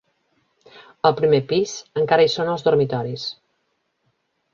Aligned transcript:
Al 1.09 1.13
primer 1.19 1.39
pis 1.51 1.73
encara 2.03 2.25
hi 2.25 2.31
són 2.37 2.49
els 2.55 2.65
dormitoris. 2.69 3.27